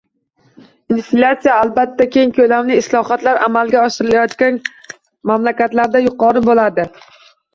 Inflyatsiya, 0.93 1.57
albatta, 1.65 2.05
keng 2.15 2.31
ko'lamli 2.37 2.77
islohotlar 2.83 3.39
amalga 3.47 3.83
oshirilayotgan 3.89 4.57
mamlakatlarda 5.33 6.01
yuqori 6.09 6.43
bo'ladi 6.49 6.87